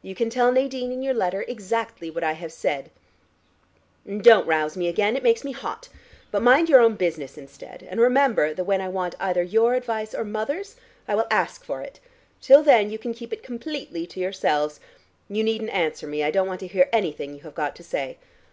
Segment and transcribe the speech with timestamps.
[0.00, 2.92] You can tell Nadine in your letter exactly what I have said.
[4.06, 5.88] And don't rouse me again: it makes me hot.
[6.30, 10.14] But mind your own business instead, and remember that when I want either your advice
[10.14, 10.76] or mother's
[11.08, 11.98] I will ask for it.
[12.40, 14.78] Till then you can keep it completely to yourselves.
[15.28, 18.18] You needn't answer me: I don't want to hear anything you have got to say.